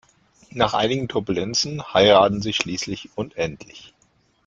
Nach 0.49 0.73
einigen 0.73 1.07
Turbulenzen 1.07 1.93
heiraten 1.93 2.41
sie 2.41 2.53
schließlich 2.53 3.11
und 3.13 3.37
endlich. 3.37 3.93